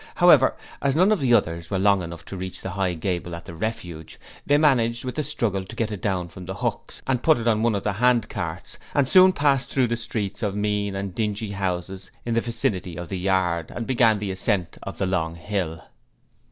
However, 0.15 0.55
as 0.81 0.95
none 0.95 1.11
of 1.11 1.19
the 1.19 1.31
others 1.35 1.69
were 1.69 1.77
long 1.77 2.01
enough 2.01 2.25
to 2.25 2.35
reach 2.35 2.61
the 2.63 2.71
high 2.71 2.95
gable 2.95 3.35
at 3.35 3.45
the 3.45 3.53
Refuge, 3.53 4.19
they 4.47 4.57
managed, 4.57 5.05
with 5.05 5.19
a 5.19 5.23
struggle, 5.23 5.63
to 5.63 5.75
get 5.75 5.91
it 5.91 6.01
down 6.01 6.27
from 6.27 6.45
the 6.45 6.55
hooks 6.55 7.03
and 7.05 7.21
put 7.21 7.37
it 7.37 7.47
on 7.47 7.61
one 7.61 7.75
of 7.75 7.83
the 7.83 7.93
handcarts 7.93 8.79
and 8.95 9.07
soon 9.07 9.31
passed 9.31 9.69
through 9.69 9.85
the 9.89 9.95
streets 9.95 10.41
of 10.41 10.55
mean 10.55 10.95
and 10.95 11.13
dingy 11.13 11.51
houses 11.51 12.09
in 12.25 12.33
the 12.33 12.41
vicinity 12.41 12.97
of 12.97 13.09
the 13.09 13.19
yard, 13.19 13.69
and 13.69 13.85
began 13.85 14.17
the 14.17 14.31
ascent 14.31 14.75
of 14.81 14.97
the 14.97 15.05
long 15.05 15.35
hill. 15.35 15.83